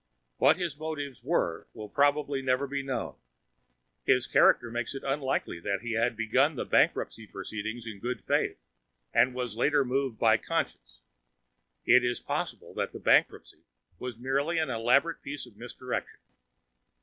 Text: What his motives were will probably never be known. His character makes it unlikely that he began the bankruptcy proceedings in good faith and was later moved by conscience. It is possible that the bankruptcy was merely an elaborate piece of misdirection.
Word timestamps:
What 0.39 0.57
his 0.57 0.79
motives 0.79 1.21
were 1.23 1.67
will 1.75 1.87
probably 1.87 2.41
never 2.41 2.65
be 2.65 2.81
known. 2.81 3.17
His 4.03 4.25
character 4.25 4.71
makes 4.71 4.95
it 4.95 5.03
unlikely 5.03 5.59
that 5.59 5.81
he 5.83 5.95
began 6.09 6.55
the 6.55 6.65
bankruptcy 6.65 7.27
proceedings 7.27 7.85
in 7.85 7.99
good 7.99 8.23
faith 8.23 8.57
and 9.13 9.35
was 9.35 9.55
later 9.55 9.85
moved 9.85 10.17
by 10.17 10.37
conscience. 10.37 11.01
It 11.85 12.03
is 12.03 12.19
possible 12.19 12.73
that 12.73 12.93
the 12.93 12.99
bankruptcy 12.99 13.61
was 13.99 14.17
merely 14.17 14.57
an 14.57 14.71
elaborate 14.71 15.21
piece 15.21 15.45
of 15.45 15.55
misdirection. 15.55 16.19